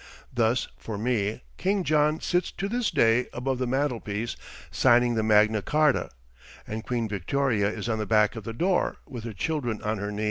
[0.33, 4.35] Thus for me King John sits to this day above the mantelpiece
[4.71, 6.09] signing the Magna Charta,
[6.65, 10.11] and Queen Victoria is on the back of the door with her children on her
[10.11, 10.19] knee.